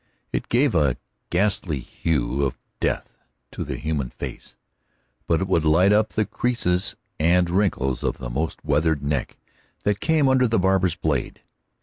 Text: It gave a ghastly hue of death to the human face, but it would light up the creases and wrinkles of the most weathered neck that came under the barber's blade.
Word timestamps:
It 0.33 0.49
gave 0.49 0.73
a 0.73 0.97
ghastly 1.29 1.77
hue 1.77 2.41
of 2.43 2.57
death 2.79 3.19
to 3.51 3.63
the 3.63 3.75
human 3.77 4.09
face, 4.09 4.55
but 5.27 5.41
it 5.41 5.47
would 5.47 5.63
light 5.63 5.93
up 5.93 6.09
the 6.13 6.25
creases 6.25 6.95
and 7.19 7.47
wrinkles 7.51 8.01
of 8.03 8.17
the 8.17 8.31
most 8.31 8.65
weathered 8.65 9.03
neck 9.03 9.37
that 9.83 9.99
came 9.99 10.27
under 10.27 10.47
the 10.47 10.57
barber's 10.57 10.95
blade. 10.95 11.41